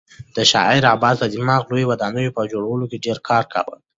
[0.35, 3.75] د شاه عباس دماغ د لویو ودانیو په جوړولو کې ډېر کار کاوه.